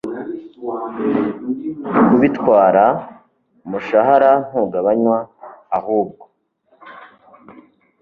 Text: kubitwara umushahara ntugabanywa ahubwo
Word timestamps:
kubitwara 2.05 2.85
umushahara 3.65 4.31
ntugabanywa 4.47 5.17
ahubwo 5.77 6.23